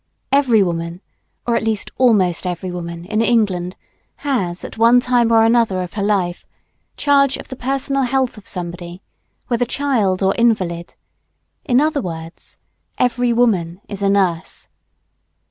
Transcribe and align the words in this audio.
Every 0.31 0.63
woman, 0.63 0.99
or 1.45 1.55
at 1.55 1.61
least 1.61 1.91
almost 1.95 2.47
every 2.47 2.71
woman, 2.71 3.05
in 3.05 3.21
England 3.21 3.75
has, 4.25 4.65
at 4.65 4.75
one 4.79 4.99
time 4.99 5.31
or 5.31 5.43
another 5.43 5.83
of 5.83 5.93
her 5.93 6.01
life, 6.01 6.43
charge 6.97 7.37
of 7.37 7.49
the 7.49 7.55
personal 7.55 8.01
health 8.01 8.35
of 8.35 8.47
somebody, 8.47 9.03
whether 9.47 9.63
child 9.63 10.23
or 10.23 10.33
invalid, 10.39 10.95
in 11.65 11.79
other 11.79 12.01
words, 12.01 12.57
every 12.97 13.31
woman 13.31 13.79
is 13.87 14.01
a 14.01 14.09
nurse. 14.09 14.69